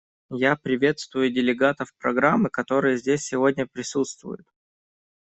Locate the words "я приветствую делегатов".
0.39-1.93